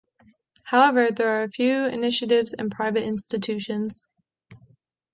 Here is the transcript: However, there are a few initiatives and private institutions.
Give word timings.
However, 0.63 1.11
there 1.11 1.29
are 1.29 1.43
a 1.43 1.51
few 1.51 1.85
initiatives 1.85 2.53
and 2.53 2.71
private 2.71 3.03
institutions. 3.03 4.07